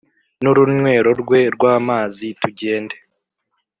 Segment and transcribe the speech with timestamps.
[0.41, 2.95] n urunywero rwe rw amazi tugende